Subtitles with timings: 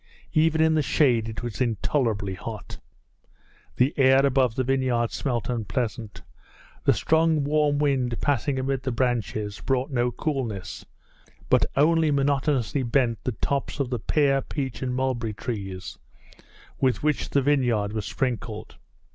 [0.33, 2.79] Even in the shade it was intolerably hot.
[3.75, 6.23] The air above the vineyard smelt unpleasant:
[6.85, 10.87] the strong warm wind passing amid the branches brought no coolness,
[11.51, 15.99] but only monotonously bent the tops of the pear, peach, and mulberry trees
[16.79, 18.77] with which the vineyard was sprinkled.